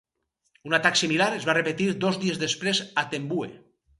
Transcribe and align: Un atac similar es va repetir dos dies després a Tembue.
Un 0.69 0.75
atac 0.77 0.97
similar 1.01 1.27
es 1.41 1.45
va 1.51 1.55
repetir 1.57 1.91
dos 2.05 2.19
dies 2.25 2.41
després 2.47 2.83
a 3.03 3.07
Tembue. 3.15 3.53